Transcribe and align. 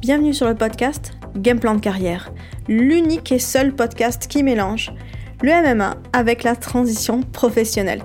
Bienvenue 0.00 0.32
sur 0.32 0.48
le 0.48 0.54
podcast 0.54 1.12
Game 1.36 1.60
Plan 1.60 1.74
de 1.74 1.80
carrière, 1.80 2.32
l'unique 2.68 3.32
et 3.32 3.38
seul 3.38 3.74
podcast 3.74 4.28
qui 4.28 4.42
mélange 4.42 4.94
le 5.42 5.50
MMA 5.50 5.96
avec 6.14 6.42
la 6.42 6.56
transition 6.56 7.20
professionnelle. 7.20 8.02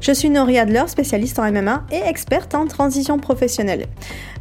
Je 0.00 0.12
suis 0.12 0.28
Nori 0.28 0.58
Adler, 0.58 0.84
spécialiste 0.86 1.38
en 1.38 1.50
MMA 1.50 1.86
et 1.92 2.06
experte 2.06 2.54
en 2.54 2.66
transition 2.66 3.18
professionnelle. 3.18 3.86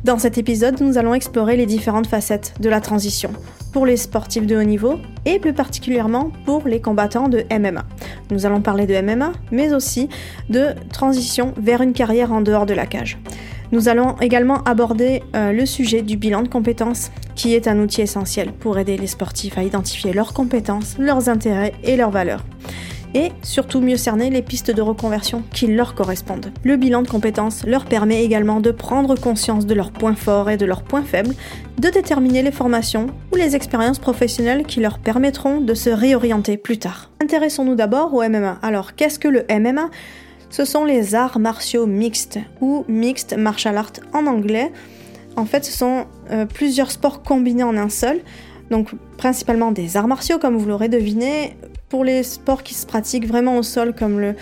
Dans 0.03 0.19
cet 0.19 0.37
épisode, 0.37 0.81
nous 0.81 0.97
allons 0.97 1.13
explorer 1.13 1.55
les 1.55 1.65
différentes 1.65 2.07
facettes 2.07 2.53
de 2.59 2.67
la 2.67 2.81
transition 2.81 3.31
pour 3.71 3.85
les 3.85 3.95
sportifs 3.95 4.45
de 4.45 4.57
haut 4.57 4.63
niveau 4.63 4.95
et 5.25 5.39
plus 5.39 5.53
particulièrement 5.53 6.31
pour 6.45 6.67
les 6.67 6.81
combattants 6.81 7.29
de 7.29 7.45
MMA. 7.49 7.85
Nous 8.29 8.45
allons 8.45 8.61
parler 8.61 8.87
de 8.87 8.99
MMA, 8.99 9.31
mais 9.51 9.73
aussi 9.73 10.09
de 10.49 10.73
transition 10.91 11.53
vers 11.57 11.81
une 11.81 11.93
carrière 11.93 12.33
en 12.33 12.41
dehors 12.41 12.65
de 12.65 12.73
la 12.73 12.85
cage. 12.85 13.17
Nous 13.71 13.87
allons 13.87 14.15
également 14.19 14.63
aborder 14.63 15.21
euh, 15.35 15.51
le 15.51 15.65
sujet 15.65 16.01
du 16.01 16.17
bilan 16.17 16.41
de 16.41 16.47
compétences, 16.47 17.11
qui 17.35 17.53
est 17.53 17.67
un 17.67 17.79
outil 17.79 18.01
essentiel 18.01 18.51
pour 18.51 18.79
aider 18.79 18.97
les 18.97 19.07
sportifs 19.07 19.57
à 19.57 19.63
identifier 19.63 20.13
leurs 20.13 20.33
compétences, 20.33 20.97
leurs 20.97 21.29
intérêts 21.29 21.73
et 21.83 21.95
leurs 21.95 22.11
valeurs 22.11 22.43
et 23.13 23.31
surtout 23.41 23.81
mieux 23.81 23.97
cerner 23.97 24.29
les 24.29 24.41
pistes 24.41 24.71
de 24.71 24.81
reconversion 24.81 25.43
qui 25.53 25.67
leur 25.67 25.95
correspondent. 25.95 26.51
Le 26.63 26.77
bilan 26.77 27.01
de 27.01 27.07
compétences 27.07 27.65
leur 27.65 27.85
permet 27.85 28.23
également 28.23 28.59
de 28.59 28.71
prendre 28.71 29.19
conscience 29.19 29.65
de 29.65 29.73
leurs 29.73 29.91
points 29.91 30.15
forts 30.15 30.49
et 30.49 30.57
de 30.57 30.65
leurs 30.65 30.83
points 30.83 31.03
faibles, 31.03 31.33
de 31.79 31.89
déterminer 31.89 32.41
les 32.41 32.51
formations 32.51 33.07
ou 33.31 33.35
les 33.35 33.55
expériences 33.55 33.99
professionnelles 33.99 34.65
qui 34.65 34.79
leur 34.79 34.99
permettront 34.99 35.61
de 35.61 35.73
se 35.73 35.89
réorienter 35.89 36.57
plus 36.57 36.77
tard. 36.77 37.09
Intéressons-nous 37.21 37.75
d'abord 37.75 38.13
au 38.13 38.21
MMA. 38.21 38.59
Alors, 38.61 38.95
qu'est-ce 38.95 39.19
que 39.19 39.27
le 39.27 39.45
MMA 39.49 39.89
Ce 40.49 40.65
sont 40.65 40.83
les 40.85 41.15
arts 41.15 41.39
martiaux 41.39 41.85
mixtes 41.85 42.39
ou 42.61 42.83
mixed 42.87 43.37
martial 43.37 43.77
art 43.77 43.93
en 44.13 44.25
anglais. 44.25 44.71
En 45.35 45.45
fait, 45.45 45.63
ce 45.63 45.71
sont 45.71 46.05
euh, 46.31 46.45
plusieurs 46.45 46.91
sports 46.91 47.21
combinés 47.21 47.63
en 47.63 47.77
un 47.77 47.89
seul. 47.89 48.19
Donc 48.69 48.89
principalement 49.17 49.71
des 49.71 49.97
arts 49.97 50.07
martiaux, 50.07 50.37
comme 50.39 50.57
vous 50.57 50.67
l'aurez 50.67 50.89
deviné, 50.89 51.55
pour 51.89 52.03
les 52.03 52.23
sports 52.23 52.63
qui 52.63 52.73
se 52.73 52.85
pratiquent 52.85 53.27
vraiment 53.27 53.57
au 53.57 53.63
sol, 53.63 53.93
comme 53.93 54.33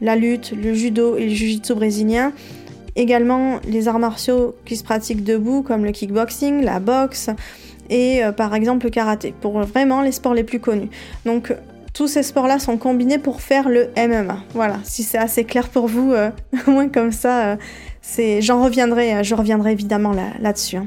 la 0.00 0.16
lutte, 0.16 0.52
le 0.52 0.74
judo 0.74 1.16
et 1.16 1.26
le 1.26 1.34
jiu-jitsu 1.34 1.74
brésilien. 1.74 2.32
Également 2.94 3.58
les 3.66 3.88
arts 3.88 3.98
martiaux 3.98 4.54
qui 4.64 4.76
se 4.76 4.84
pratiquent 4.84 5.24
debout, 5.24 5.62
comme 5.62 5.84
le 5.84 5.92
kickboxing, 5.92 6.62
la 6.62 6.78
boxe 6.78 7.30
et 7.88 8.24
euh, 8.24 8.32
par 8.32 8.54
exemple 8.54 8.86
le 8.86 8.90
karaté, 8.90 9.34
pour 9.40 9.60
vraiment 9.60 10.02
les 10.02 10.12
sports 10.12 10.34
les 10.34 10.44
plus 10.44 10.60
connus. 10.60 10.90
Donc 11.24 11.54
tous 11.92 12.06
ces 12.06 12.22
sports-là 12.22 12.58
sont 12.58 12.78
combinés 12.78 13.18
pour 13.18 13.40
faire 13.42 13.68
le 13.68 13.90
MMA. 13.96 14.38
Voilà, 14.54 14.78
si 14.84 15.02
c'est 15.02 15.18
assez 15.18 15.44
clair 15.44 15.68
pour 15.68 15.86
vous, 15.86 16.12
euh, 16.12 16.30
au 16.66 16.70
moins 16.70 16.88
comme 16.88 17.12
ça, 17.12 17.56
euh, 18.18 18.40
j'en 18.40 18.62
reviendrai, 18.62 19.22
je 19.24 19.34
reviendrai 19.34 19.72
évidemment 19.72 20.12
là-dessus. 20.40 20.76
Hein. 20.76 20.86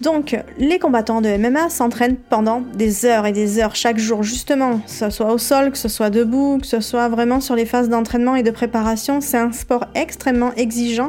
Donc, 0.00 0.36
les 0.58 0.78
combattants 0.78 1.20
de 1.20 1.36
MMA 1.36 1.70
s'entraînent 1.70 2.16
pendant 2.16 2.60
des 2.60 3.06
heures 3.06 3.26
et 3.26 3.32
des 3.32 3.58
heures 3.58 3.74
chaque 3.74 3.96
jour, 3.96 4.22
justement, 4.22 4.78
que 4.78 4.90
ce 4.90 5.08
soit 5.08 5.32
au 5.32 5.38
sol, 5.38 5.70
que 5.70 5.78
ce 5.78 5.88
soit 5.88 6.10
debout, 6.10 6.58
que 6.60 6.66
ce 6.66 6.80
soit 6.80 7.08
vraiment 7.08 7.40
sur 7.40 7.54
les 7.54 7.64
phases 7.64 7.88
d'entraînement 7.88 8.34
et 8.34 8.42
de 8.42 8.50
préparation. 8.50 9.20
C'est 9.20 9.38
un 9.38 9.52
sport 9.52 9.86
extrêmement 9.94 10.52
exigeant. 10.56 11.08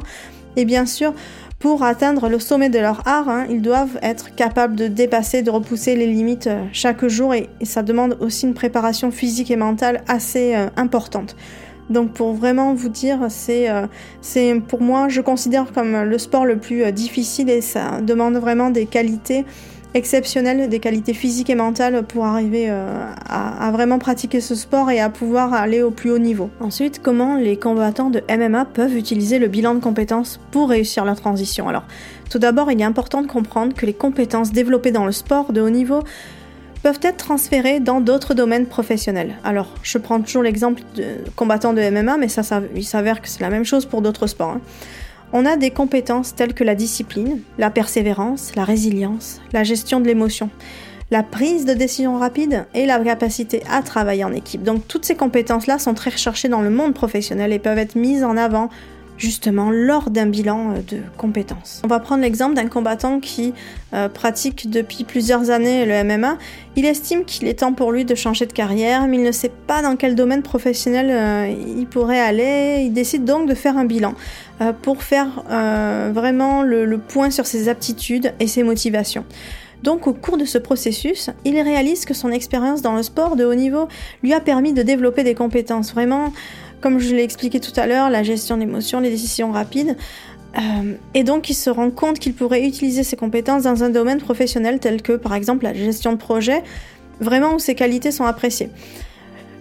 Et 0.55 0.65
bien 0.65 0.85
sûr, 0.85 1.13
pour 1.65 1.81
atteindre 1.81 2.29
le 2.29 2.37
sommet 2.37 2.69
de 2.69 2.77
leur 2.77 3.07
art, 3.07 3.27
hein, 3.27 3.47
ils 3.49 3.59
doivent 3.59 3.97
être 4.03 4.35
capables 4.35 4.75
de 4.75 4.85
dépasser, 4.85 5.41
de 5.41 5.49
repousser 5.49 5.95
les 5.95 6.05
limites 6.05 6.45
euh, 6.45 6.63
chaque 6.73 7.07
jour 7.07 7.33
et, 7.33 7.49
ça 7.63 7.81
demande 7.81 8.17
aussi 8.19 8.45
une 8.45 8.53
préparation 8.53 9.09
physique 9.09 9.49
et 9.49 9.55
mentale 9.55 10.03
assez 10.07 10.53
euh, 10.53 10.67
importante. 10.77 11.35
Donc 11.89 12.13
pour 12.13 12.33
vraiment 12.33 12.75
vous 12.75 12.89
dire, 12.89 13.17
c'est 13.29 13.67
euh, 13.67 13.87
c'est 14.21 14.61
pour 14.67 14.79
moi, 14.79 15.07
je 15.09 15.21
considère 15.21 15.73
comme 15.73 16.03
le 16.03 16.17
sport 16.19 16.45
le 16.45 16.57
plus 16.57 16.91
difficile 16.91 17.49
et 17.49 17.61
ça 17.61 17.99
demande 17.99 18.35
vraiment 18.35 18.69
des 18.69 18.85
qualités 18.85 19.43
exceptionnelles, 19.95 20.67
des 20.67 20.79
qualités 20.79 21.13
physiques 21.13 21.49
et 21.49 21.55
mentales 21.55 22.03
pour 22.03 22.25
arriver 22.25 22.65
euh, 22.69 23.09
à, 23.27 23.71
vraiment 23.71 23.97
pratiquer 23.97 24.41
ce 24.41 24.53
sport 24.53 24.91
et 24.91 24.99
à 24.99 25.09
pouvoir 25.09 25.53
aller 25.53 25.81
au 25.81 25.89
plus 25.89 26.11
haut 26.11 26.19
niveau. 26.19 26.49
Ensuite, 26.59 27.01
comment 27.01 27.37
les 27.37 27.57
combattants 27.57 28.09
de 28.09 28.21
MMA 28.29 28.65
peuvent 28.65 28.95
utiliser 28.95 29.39
le 29.39 29.47
bilan 29.47 29.73
de 29.73 29.79
compétences 29.79 30.39
pour 30.51 30.69
réussir 30.69 31.05
la 31.05 31.15
transition? 31.15 31.69
Alors, 31.69 31.83
tout 32.29 32.39
d'abord, 32.39 32.71
il 32.71 32.79
est 32.79 32.83
important 32.83 33.21
de 33.21 33.27
comprendre 33.27 33.73
que 33.73 33.85
les 33.85 33.93
compétences 33.93 34.51
développées 34.51 34.91
dans 34.91 35.05
le 35.05 35.13
sport 35.13 35.53
de 35.53 35.61
haut 35.61 35.69
niveau 35.69 36.01
peuvent 36.83 36.99
être 37.01 37.17
transférés 37.17 37.79
dans 37.79 38.01
d'autres 38.01 38.33
domaines 38.33 38.65
professionnels. 38.65 39.37
Alors, 39.45 39.69
je 39.81 39.97
prends 39.97 40.19
toujours 40.21 40.43
l'exemple 40.43 40.83
de 40.95 41.05
combattants 41.37 41.73
de 41.73 41.81
MMA, 41.89 42.17
mais 42.17 42.27
ça, 42.27 42.43
ça 42.43 42.61
il 42.75 42.83
s'avère 42.83 43.21
que 43.21 43.29
c'est 43.29 43.41
la 43.41 43.49
même 43.49 43.63
chose 43.63 43.85
pour 43.85 44.01
d'autres 44.01 44.27
sports. 44.27 44.57
Hein. 44.57 44.61
On 45.37 45.45
a 45.45 45.57
des 45.57 45.69
compétences 45.69 46.33
telles 46.33 46.53
que 46.53 46.63
la 46.63 46.75
discipline, 46.75 47.41
la 47.57 47.69
persévérance, 47.69 48.55
la 48.55 48.63
résilience, 48.63 49.41
la 49.51 49.65
gestion 49.65 49.99
de 49.99 50.07
l'émotion, 50.07 50.49
la 51.11 51.23
prise 51.23 51.65
de 51.65 51.73
décision 51.73 52.17
rapide 52.17 52.65
et 52.73 52.85
la 52.85 52.99
capacité 52.99 53.61
à 53.69 53.81
travailler 53.81 54.23
en 54.23 54.31
équipe. 54.31 54.63
Donc 54.63 54.87
toutes 54.87 55.03
ces 55.03 55.15
compétences-là 55.15 55.77
sont 55.77 55.93
très 55.93 56.11
recherchées 56.11 56.47
dans 56.47 56.61
le 56.61 56.69
monde 56.69 56.93
professionnel 56.93 57.51
et 57.51 57.59
peuvent 57.59 57.77
être 57.77 57.95
mises 57.95 58.23
en 58.23 58.37
avant 58.37 58.69
justement 59.17 59.71
lors 59.71 60.09
d'un 60.09 60.25
bilan 60.25 60.71
euh, 60.71 60.79
de 60.87 61.01
compétences. 61.17 61.81
On 61.83 61.87
va 61.87 61.99
prendre 61.99 62.21
l'exemple 62.21 62.55
d'un 62.55 62.67
combattant 62.67 63.19
qui 63.19 63.53
euh, 63.93 64.09
pratique 64.09 64.69
depuis 64.69 65.03
plusieurs 65.03 65.49
années 65.49 65.85
le 65.85 66.03
MMA. 66.03 66.37
Il 66.75 66.85
estime 66.85 67.23
qu'il 67.25 67.47
est 67.47 67.59
temps 67.59 67.73
pour 67.73 67.91
lui 67.91 68.05
de 68.05 68.15
changer 68.15 68.45
de 68.45 68.53
carrière, 68.53 69.07
mais 69.07 69.17
il 69.17 69.23
ne 69.23 69.31
sait 69.31 69.51
pas 69.67 69.81
dans 69.81 69.95
quel 69.95 70.15
domaine 70.15 70.41
professionnel 70.41 71.09
euh, 71.09 71.53
il 71.77 71.87
pourrait 71.87 72.19
aller. 72.19 72.83
Il 72.85 72.93
décide 72.93 73.23
donc 73.23 73.47
de 73.47 73.55
faire 73.55 73.77
un 73.77 73.85
bilan 73.85 74.13
pour 74.83 75.03
faire 75.03 75.43
vraiment 76.13 76.63
le, 76.63 76.85
le 76.85 76.97
point 76.97 77.29
sur 77.29 77.45
ses 77.45 77.67
aptitudes 77.67 78.33
et 78.39 78.47
ses 78.47 78.63
motivations. 78.63 79.25
Donc 79.83 80.07
au 80.07 80.13
cours 80.13 80.37
de 80.37 80.45
ce 80.45 80.57
processus, 80.57 81.29
il 81.43 81.59
réalise 81.61 82.05
que 82.05 82.13
son 82.13 82.31
expérience 82.31 82.81
dans 82.81 82.93
le 82.93 83.03
sport 83.03 83.35
de 83.35 83.45
haut 83.45 83.53
niveau 83.53 83.87
lui 84.23 84.33
a 84.33 84.39
permis 84.39 84.73
de 84.73 84.81
développer 84.81 85.23
des 85.23 85.35
compétences 85.35 85.93
vraiment 85.93 86.33
comme 86.85 86.99
je 86.99 87.15
l'ai 87.15 87.23
expliqué 87.23 87.59
tout 87.59 87.71
à 87.77 87.87
l'heure, 87.87 88.11
la 88.11 88.21
gestion 88.21 88.57
d'émotions, 88.57 88.99
les 88.99 89.09
décisions 89.09 89.51
rapides. 89.51 89.97
Euh, 90.55 90.93
et 91.15 91.23
donc, 91.23 91.49
il 91.49 91.55
se 91.55 91.71
rend 91.71 91.89
compte 91.89 92.19
qu'il 92.19 92.35
pourrait 92.35 92.63
utiliser 92.63 93.03
ses 93.03 93.15
compétences 93.15 93.63
dans 93.63 93.83
un 93.83 93.89
domaine 93.89 94.19
professionnel 94.19 94.77
tel 94.77 95.01
que, 95.01 95.13
par 95.13 95.33
exemple, 95.33 95.63
la 95.63 95.73
gestion 95.73 96.11
de 96.11 96.17
projet, 96.17 96.61
vraiment 97.19 97.55
où 97.55 97.57
ses 97.57 97.73
qualités 97.73 98.11
sont 98.11 98.25
appréciées. 98.25 98.69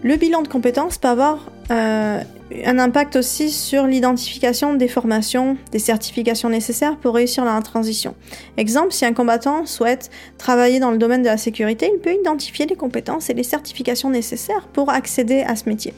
Le 0.02 0.16
bilan 0.16 0.42
de 0.42 0.48
compétences 0.48 0.98
peut 0.98 1.08
avoir 1.08 1.50
euh, 1.70 2.20
un 2.66 2.78
impact 2.78 3.16
aussi 3.16 3.50
sur 3.50 3.86
l'identification 3.86 4.74
des 4.74 4.88
formations, 4.88 5.56
des 5.72 5.78
certifications 5.78 6.50
nécessaires 6.50 6.98
pour 6.98 7.14
réussir 7.14 7.46
la 7.46 7.58
transition. 7.62 8.14
Exemple, 8.58 8.92
si 8.92 9.06
un 9.06 9.14
combattant 9.14 9.64
souhaite 9.64 10.10
travailler 10.36 10.78
dans 10.78 10.90
le 10.90 10.98
domaine 10.98 11.22
de 11.22 11.28
la 11.28 11.38
sécurité, 11.38 11.90
il 11.90 12.00
peut 12.00 12.12
identifier 12.12 12.66
les 12.66 12.76
compétences 12.76 13.30
et 13.30 13.32
les 13.32 13.44
certifications 13.44 14.10
nécessaires 14.10 14.68
pour 14.74 14.90
accéder 14.90 15.40
à 15.40 15.56
ce 15.56 15.70
métier. 15.70 15.94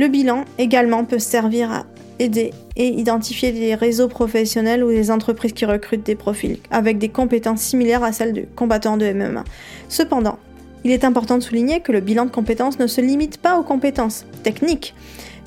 Le 0.00 0.08
bilan 0.08 0.46
également 0.56 1.04
peut 1.04 1.18
servir 1.18 1.70
à 1.70 1.84
aider 2.18 2.54
et 2.74 2.88
identifier 2.88 3.52
des 3.52 3.74
réseaux 3.74 4.08
professionnels 4.08 4.82
ou 4.82 4.88
des 4.88 5.10
entreprises 5.10 5.52
qui 5.52 5.66
recrutent 5.66 6.06
des 6.06 6.14
profils 6.14 6.56
avec 6.70 6.96
des 6.96 7.10
compétences 7.10 7.60
similaires 7.60 8.02
à 8.02 8.10
celles 8.10 8.32
du 8.32 8.46
combattant 8.56 8.96
de 8.96 9.12
MMA. 9.12 9.44
Cependant, 9.90 10.38
il 10.84 10.90
est 10.90 11.04
important 11.04 11.36
de 11.36 11.42
souligner 11.42 11.80
que 11.80 11.92
le 11.92 12.00
bilan 12.00 12.24
de 12.24 12.30
compétences 12.30 12.78
ne 12.78 12.86
se 12.86 13.02
limite 13.02 13.36
pas 13.36 13.58
aux 13.58 13.62
compétences 13.62 14.24
techniques, 14.42 14.94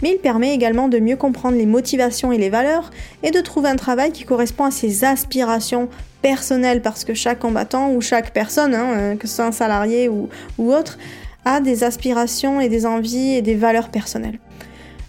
mais 0.03 0.11
il 0.11 0.17
permet 0.19 0.53
également 0.53 0.87
de 0.87 0.99
mieux 0.99 1.17
comprendre 1.17 1.57
les 1.57 1.65
motivations 1.65 2.31
et 2.31 2.37
les 2.37 2.51
valeurs 2.51 2.91
et 3.23 3.31
de 3.31 3.39
trouver 3.39 3.69
un 3.69 3.75
travail 3.75 4.11
qui 4.11 4.23
correspond 4.23 4.65
à 4.65 4.71
ses 4.71 5.03
aspirations 5.03 5.89
personnelles 6.21 6.83
parce 6.83 7.05
que 7.05 7.15
chaque 7.15 7.39
combattant 7.39 7.91
ou 7.91 8.01
chaque 8.01 8.31
personne, 8.33 8.75
hein, 8.75 8.93
euh, 8.93 9.15
que 9.15 9.27
ce 9.27 9.37
soit 9.37 9.45
un 9.45 9.51
salarié 9.51 10.09
ou 10.09 10.29
autre, 10.59 10.99
a 11.45 11.59
des 11.59 11.83
aspirations 11.83 12.61
et 12.61 12.69
des 12.69 12.85
envies 12.85 13.33
et 13.33 13.41
des 13.41 13.55
valeurs 13.55 13.89
personnelles. 13.89 14.39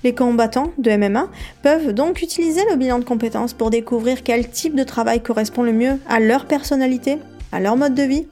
Les 0.05 0.15
combattants 0.15 0.72
de 0.77 0.95
MMA 0.95 1.28
peuvent 1.62 1.93
donc 1.93 2.21
utiliser 2.21 2.61
le 2.71 2.77
bilan 2.77 2.99
de 2.99 3.05
compétences 3.05 3.55
pour 3.55 3.71
découvrir 3.71 4.22
quel 4.22 4.50
type 4.50 4.75
de 4.75 4.84
travail 4.84 5.22
correspond 5.22 5.62
le 5.62 5.72
mieux 5.72 5.99
à 6.09 6.21
leur 6.21 6.45
personnalité, 6.45 7.19
à 7.53 7.60
leur 7.60 7.77
mode 7.77 7.95
de 7.95 8.03
vie 8.03 8.27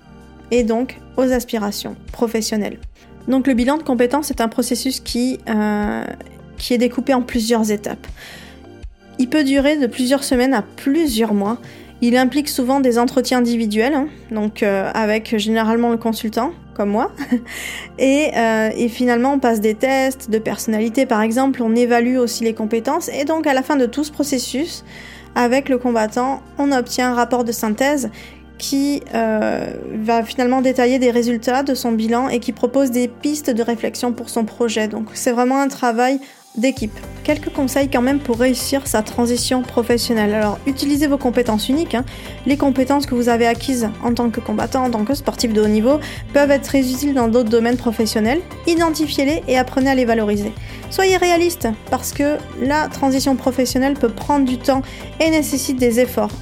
et 0.51 0.65
donc 0.65 0.99
aux 1.17 1.33
aspirations 1.33 1.97
professionnelles. 2.13 2.79
Donc 3.27 3.47
le 3.47 3.55
bilan 3.55 3.79
de 3.79 3.83
compétences 3.83 4.31
est 4.31 4.41
un 4.41 4.49
processus 4.49 5.01
qui, 5.01 5.39
euh, 5.49 6.05
est 6.71 6.79
découpé 6.79 7.15
en 7.15 7.23
plusieurs 7.23 7.71
étapes. 7.71 8.07
Il 9.19 9.29
peut 9.29 9.45
durer 9.45 9.79
de 9.79 9.87
plusieurs 9.87 10.25
semaines 10.25 10.55
à 10.55 10.63
plusieurs 10.63 11.35
mois. 11.35 11.59
Il 12.03 12.17
implique 12.17 12.49
souvent 12.49 12.81
des 12.81 12.99
entretiens 12.99 13.39
individuels, 13.39 13.95
hein, 13.95 14.09
donc 14.31 14.63
euh, 14.63 14.91
avec 14.93 15.39
généralement 15.39 15.91
le 15.91 15.97
consultant, 15.97 16.53
comme 16.75 16.91
moi. 16.91 17.11
Euh, 18.01 18.71
et, 18.77 18.89
finalement, 18.89 19.35
on 19.35 19.39
passe 19.39 19.61
des 19.61 19.75
tests 19.75 20.29
de 20.29 20.39
personnalité, 20.39 21.07
par 21.07 21.23
exemple, 21.23 21.63
on 21.63 21.77
évalue 21.77 22.17
aussi 22.17 22.43
les 22.43 22.53
compétences. 22.53 23.09
Et 23.09 23.25
donc, 23.25 23.47
à 23.47 23.55
la 23.55 23.63
fin 23.63 23.77
de 23.77 23.87
tout 23.87 24.03
ce 24.03 24.11
processus, 24.11 24.85
avec 25.37 25.69
le 25.69 25.79
combattant, 25.79 26.43
on 26.59 26.73
obtient 26.73 27.13
un 27.13 27.15
rapport 27.15 27.45
de 27.45 27.53
synthèse 27.53 28.11
qui 28.59 29.03
euh, 29.15 29.67
va 29.95 30.25
finalement 30.25 30.63
détailler 30.63 30.99
des 30.99 31.11
résultats 31.11 31.63
de 31.63 31.75
son 31.75 31.93
bilan 31.93 32.29
et 32.29 32.41
qui 32.41 32.53
propose 32.53 32.91
des 32.91 33.07
pistes 33.07 33.51
de 33.51 33.63
réflexion 33.63 34.13
pour 34.13 34.29
son 34.29 34.45
projet. 34.45 34.89
Donc, 34.89 35.09
c'est 35.15 35.33
vraiment 35.33 35.61
un 35.61 35.69
travail 35.69 36.19
d'équipe. 36.57 36.99
Quelques 37.25 37.51
conseils 37.51 37.89
quand 37.89 38.03
même 38.03 38.19
pour 38.19 38.39
réussir 38.39 38.87
sa 38.87 39.03
transition 39.03 39.63
professionnelle. 39.63 40.35
Alors, 40.35 40.59
utilisez 40.67 41.07
vos 41.07 41.19
compétences 41.19 41.69
uniques. 41.69 41.95
Hein. 41.95 42.05
Les 42.47 42.57
compétences 42.57 43.07
que 43.07 43.15
vous 43.15 43.29
avez 43.29 43.47
acquises 43.47 43.89
en 44.03 44.13
tant 44.13 44.31
que 44.31 44.41
combattant, 44.41 44.85
en 44.85 44.91
tant 44.91 45.05
que 45.05 45.15
sportif 45.15 45.53
de 45.53 45.61
haut 45.61 45.69
niveau, 45.69 46.01
peuvent 46.33 46.51
être 46.51 46.65
très 46.65 46.81
utiles 46.81 47.15
dans 47.15 47.29
d'autres 47.29 47.49
domaines 47.49 47.77
professionnels. 47.77 48.41
Identifiez-les 48.67 49.43
et 49.49 49.57
apprenez 49.57 49.91
à 49.91 49.95
les 49.95 50.05
valoriser. 50.05 50.53
Soyez 50.91 51.17
réaliste, 51.17 51.69
parce 51.91 52.13
que 52.13 52.37
la 52.61 52.89
transition 52.89 53.37
professionnelle 53.37 53.95
peut 53.95 54.11
prendre 54.11 54.45
du 54.45 54.59
temps 54.59 54.83
et 55.21 55.31
nécessite 55.31 55.79
des 55.79 56.01
efforts. 56.01 56.33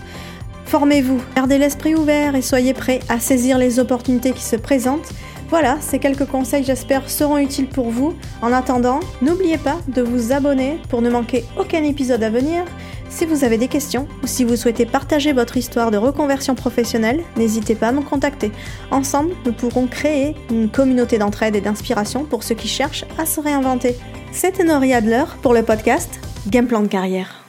Formez-vous, 0.64 1.20
gardez 1.34 1.58
l'esprit 1.58 1.94
ouvert 1.96 2.36
et 2.36 2.42
soyez 2.42 2.74
prêts 2.74 3.00
à 3.08 3.18
saisir 3.18 3.58
les 3.58 3.80
opportunités 3.80 4.32
qui 4.32 4.44
se 4.44 4.56
présentent 4.56 5.12
voilà, 5.50 5.78
ces 5.80 5.98
quelques 5.98 6.26
conseils 6.26 6.62
j'espère 6.64 7.10
seront 7.10 7.38
utiles 7.38 7.68
pour 7.68 7.90
vous. 7.90 8.14
En 8.40 8.52
attendant, 8.52 9.00
n'oubliez 9.20 9.58
pas 9.58 9.78
de 9.88 10.00
vous 10.00 10.32
abonner 10.32 10.78
pour 10.88 11.02
ne 11.02 11.10
manquer 11.10 11.44
aucun 11.58 11.82
épisode 11.82 12.22
à 12.22 12.30
venir. 12.30 12.64
Si 13.08 13.26
vous 13.26 13.42
avez 13.42 13.58
des 13.58 13.66
questions 13.66 14.06
ou 14.22 14.28
si 14.28 14.44
vous 14.44 14.54
souhaitez 14.54 14.86
partager 14.86 15.32
votre 15.32 15.56
histoire 15.56 15.90
de 15.90 15.96
reconversion 15.96 16.54
professionnelle, 16.54 17.24
n'hésitez 17.36 17.74
pas 17.74 17.88
à 17.88 17.92
me 17.92 18.00
contacter. 18.00 18.52
Ensemble, 18.92 19.32
nous 19.44 19.52
pourrons 19.52 19.88
créer 19.88 20.36
une 20.50 20.70
communauté 20.70 21.18
d'entraide 21.18 21.56
et 21.56 21.60
d'inspiration 21.60 22.24
pour 22.24 22.44
ceux 22.44 22.54
qui 22.54 22.68
cherchent 22.68 23.04
à 23.18 23.26
se 23.26 23.40
réinventer. 23.40 23.96
C'était 24.30 24.62
Nori 24.62 24.94
Adler 24.94 25.24
pour 25.42 25.52
le 25.52 25.64
podcast 25.64 26.20
Game 26.46 26.68
Plan 26.68 26.82
de 26.82 26.86
carrière. 26.86 27.39